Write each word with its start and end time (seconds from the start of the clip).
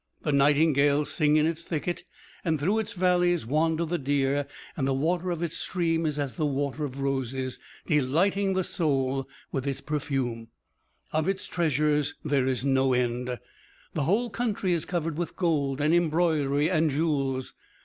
The 0.23 0.31
nightingales 0.31 1.11
sing 1.11 1.35
in 1.35 1.45
its 1.45 1.61
thicket, 1.61 2.05
and 2.43 2.59
through 2.59 2.79
its 2.79 2.93
valleys 2.93 3.45
wander 3.45 3.85
the 3.85 3.99
deer, 3.99 4.47
and 4.75 4.87
the 4.87 4.95
water 4.95 5.29
of 5.29 5.43
its 5.43 5.57
stream 5.59 6.07
is 6.07 6.17
as 6.17 6.33
the 6.37 6.45
water 6.47 6.83
of 6.85 6.99
roses, 7.01 7.59
delighting 7.85 8.53
the 8.55 8.63
soul 8.63 9.29
with 9.51 9.67
its 9.67 9.79
perfume. 9.79 10.47
Of 11.11 11.27
its 11.27 11.45
treasures 11.45 12.15
there 12.25 12.47
is 12.47 12.65
no 12.65 12.93
end; 12.93 13.37
the 13.93 14.03
whole 14.05 14.31
country 14.31 14.73
is 14.73 14.85
covered 14.85 15.19
with 15.19 15.35
gold 15.35 15.79
and 15.79 15.93
embroidery 15.93 16.67
and 16.67 16.89
jewels. 16.89 17.53